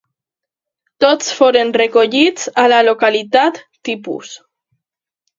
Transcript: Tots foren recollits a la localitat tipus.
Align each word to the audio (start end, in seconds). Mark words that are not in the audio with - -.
Tots 1.03 1.27
foren 1.39 1.73
recollits 1.81 2.47
a 2.61 2.63
la 2.73 2.79
localitat 2.87 3.61
tipus. 3.91 4.33